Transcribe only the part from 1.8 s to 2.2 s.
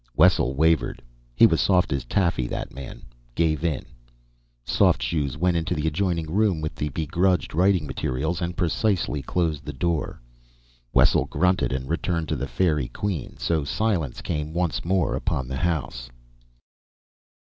as